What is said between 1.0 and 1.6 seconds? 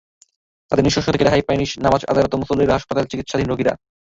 থেকে রেহাই